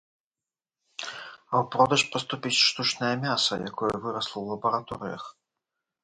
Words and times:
А 1.01 1.53
ў 1.57 1.67
продаж 1.75 2.01
паступіць 2.15 2.59
штучнае 2.69 3.11
мяса, 3.25 3.53
якое 3.73 3.91
вырасла 4.05 4.33
ў 4.39 4.45
лабараторыях. 4.55 5.23